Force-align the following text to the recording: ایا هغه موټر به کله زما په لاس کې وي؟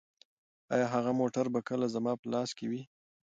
ایا 0.73 0.87
هغه 0.95 1.11
موټر 1.19 1.45
به 1.53 1.59
کله 1.69 1.85
زما 1.95 2.13
په 2.21 2.25
لاس 2.33 2.49
کې 2.57 2.65
وي؟ 2.71 2.81